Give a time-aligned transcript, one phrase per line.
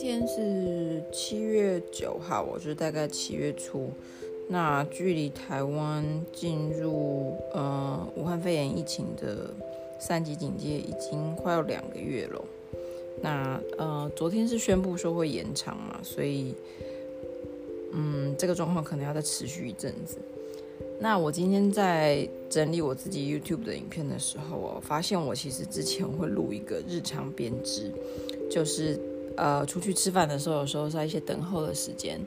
[0.00, 3.90] 天是七月九号，我就是大概七月初。
[4.48, 9.54] 那距离台湾进入呃武汉肺炎疫情的
[9.98, 12.42] 三级警戒已经快要两个月了。
[13.22, 16.54] 那呃昨天是宣布说会延长嘛，所以
[17.92, 20.16] 嗯这个状况可能要再持续一阵子。
[20.98, 27.92] 那我今天在整理我自己 YouTube 的影片的时候，我发现我其实之前会录一个日常编织，
[28.50, 28.98] 就是
[29.40, 32.20] 呃出去吃饭的时候，有时候在一些等候的时间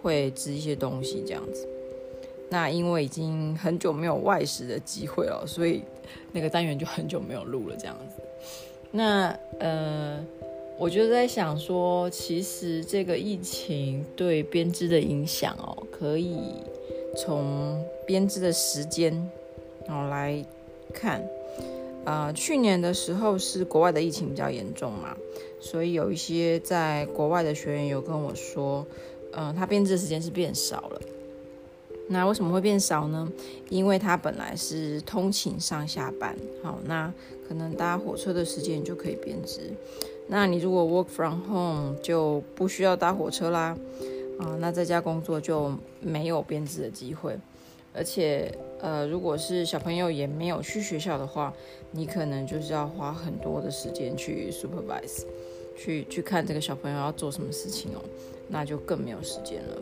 [0.00, 1.68] 会织一些东西这样子。
[2.48, 5.82] 那因为已经很久没有外食的机会了，所以
[6.32, 8.22] 那个单元就很久没有录了这样子。
[8.90, 10.24] 那呃，
[10.78, 16.38] 我就在想说，其实这个疫情对编织的影响哦，可以。
[17.14, 19.12] 从编织的时间，
[19.86, 20.42] 然后来
[20.94, 21.22] 看，
[22.04, 25.16] 呃，去年的时候是国外的疫情比较严重嘛，
[25.60, 28.86] 所以有一些在国外的学员有跟我说，
[29.32, 31.00] 嗯、他编织的时间是变少了。
[32.08, 33.30] 那为什么会变少呢？
[33.70, 37.12] 因为他本来是通勤上下班，好，那
[37.48, 39.60] 可能搭火车的时间就可以编织。
[40.26, 43.76] 那你如果 work from home 就不需要搭火车啦。
[44.38, 47.38] 啊，那在家工作就没有编织的机会，
[47.94, 51.52] 而且，呃，如果是小朋友也没有去学校的话，
[51.90, 55.24] 你可能就是要花很多的时间去 supervise，
[55.76, 58.00] 去去看这个小朋友要做什么事情哦，
[58.48, 59.76] 那就更没有时间了。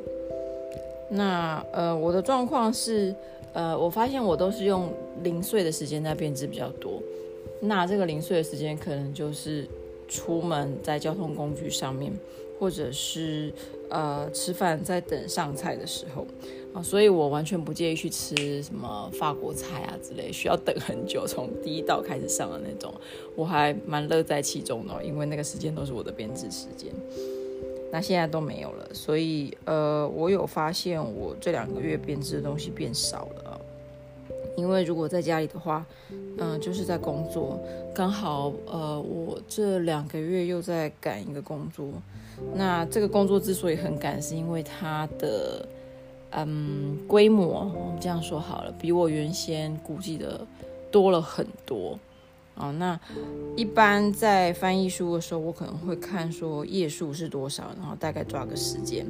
[1.09, 3.15] 那呃，我的状况是，
[3.53, 7.03] 呃，我发现我都是用零碎的时间在编织比较多，
[7.61, 9.67] 那这个零碎的时间可能就是
[10.09, 12.13] 出门在交通工具上面。
[12.61, 13.51] 或者是
[13.89, 16.27] 呃吃饭在等上菜的时候
[16.73, 22.95] 啊，所以我完全不介意去吃什么法国菜啊之类，需要等很久，从第一道开始上的那种，
[23.35, 26.93] 我还蛮乐在其中的，因为那个时间都是我的编织时间。
[27.93, 33.61] 那现在都没有了，所以呃，我有发现我这两个月编织的东西变少了。
[34.57, 35.85] 因为如果在家里的话，
[36.39, 37.59] 嗯、就是在工作，
[37.93, 41.89] 刚好呃，我这两个月又在赶一个工作。
[42.55, 45.67] 那这个工作之所以很赶，是因为它的
[46.31, 50.47] 嗯规模，我们这样说好了，比我原先估计的
[50.91, 51.99] 多了很多。
[52.55, 52.99] 哦，那
[53.57, 59.07] 一般在翻译书的时候，我可能会看说页数是多少，然后大概抓个时间。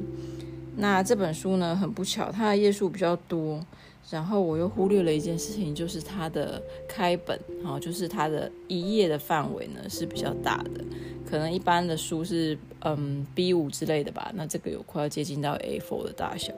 [0.77, 3.59] 那这本书呢，很不巧，它的页数比较多。
[4.09, 10.83] 然后我又忽略了一件事情，就是它的开本，哈，就是它的一页的范围呢是比较大的，
[11.29, 16.51] 可能一般的书是嗯 B5 之类的吧，那这个有快要接近到 A4 的大小，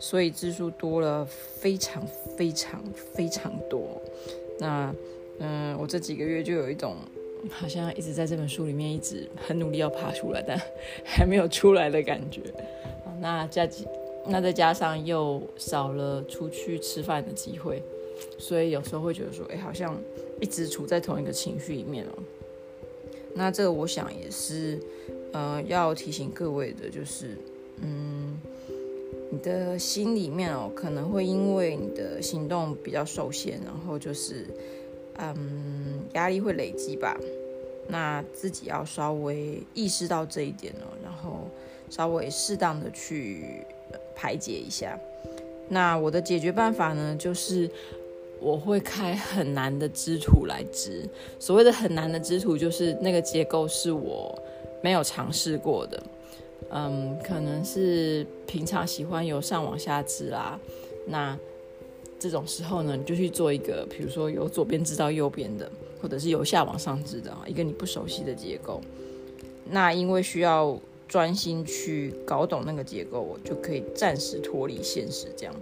[0.00, 2.04] 所以字数多了非常
[2.36, 2.82] 非常
[3.14, 4.02] 非常多。
[4.58, 4.92] 那
[5.38, 6.96] 嗯，我这几个月就有一种
[7.50, 10.60] 好像一直在这本书里面一直很努力要爬出来，但
[11.04, 12.40] 还没有出来的感觉。
[13.20, 13.86] 那加几。
[14.26, 17.82] 那再加上又少了出去吃饭的机会，
[18.38, 19.98] 所以有时候会觉得说，哎，好像
[20.38, 22.22] 一直处在同一个情绪里面哦。
[23.34, 24.78] 那这个我想也是，
[25.32, 27.28] 呃，要提醒各位的，就是，
[27.80, 28.19] 嗯，
[29.40, 34.46] 的心里面哦，可能会因为你的行动比较受限，然后就是，
[35.18, 37.16] 嗯，压力会累积吧。
[37.88, 41.48] 那自己要稍微意识到这一点哦，然后
[41.88, 43.64] 稍微适当的去。
[44.14, 45.00] 排解一下，
[45.70, 47.68] 那我的解决办法呢，就是
[48.38, 51.08] 我会开很难的织图来织。
[51.38, 54.38] 所谓的很难的织图，就是那个结构是我
[54.82, 56.00] 没有尝试过的。
[56.70, 60.60] 嗯，可能是平常喜欢由上往下织啦。
[61.06, 61.38] 那
[62.18, 65.70] 这种时候呢，你就去做一个，比如说由左边织到右边的，
[66.02, 68.80] 或者是由下往上织的一个你不熟悉的结构。
[69.70, 70.78] 那因为需要。
[71.10, 75.26] 专心去搞懂那个结构，我就可以暂时脱离现实。
[75.36, 75.52] 这样，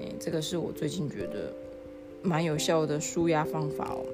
[0.00, 1.52] 哎，这个是我最近觉得
[2.20, 4.04] 蛮有效的舒压方法哦。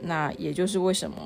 [0.00, 1.16] 那也就是为什么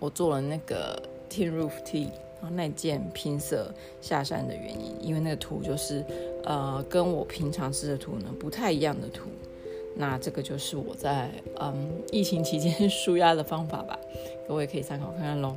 [0.00, 1.00] 我做了那个
[1.30, 2.12] Tin Roof Tee，然后
[2.50, 6.04] 那件拼色下山的原因，因为那个图就是
[6.44, 9.28] 呃跟我平常织的图呢不太一样的图。
[9.94, 11.30] 那这个就是我在
[11.60, 13.98] 嗯疫情期间 舒压的方法吧，
[14.48, 15.56] 各位可以参考看看喽。